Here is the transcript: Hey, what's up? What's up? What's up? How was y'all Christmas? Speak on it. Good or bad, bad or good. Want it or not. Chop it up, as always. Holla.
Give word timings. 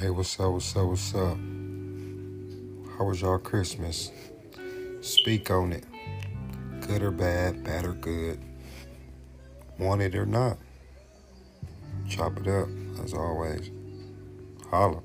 Hey, 0.00 0.10
what's 0.10 0.40
up? 0.40 0.50
What's 0.50 0.74
up? 0.74 0.86
What's 0.88 1.14
up? 1.14 1.36
How 2.98 3.04
was 3.04 3.20
y'all 3.20 3.38
Christmas? 3.38 4.10
Speak 5.00 5.52
on 5.52 5.72
it. 5.72 5.84
Good 6.80 7.00
or 7.00 7.12
bad, 7.12 7.62
bad 7.62 7.84
or 7.84 7.92
good. 7.92 8.40
Want 9.78 10.02
it 10.02 10.16
or 10.16 10.26
not. 10.26 10.58
Chop 12.08 12.40
it 12.40 12.48
up, 12.48 12.68
as 13.04 13.14
always. 13.14 13.70
Holla. 14.68 15.00